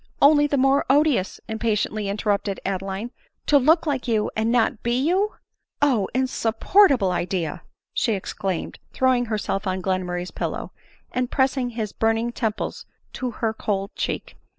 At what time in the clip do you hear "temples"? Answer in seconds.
12.31-12.87